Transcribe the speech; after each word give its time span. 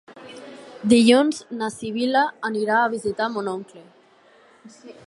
Dilluns 0.93 1.41
na 1.59 1.69
Sibil·la 1.75 2.25
anirà 2.51 2.81
a 2.87 2.91
visitar 2.95 3.31
mon 3.37 3.53
oncle. 3.57 3.87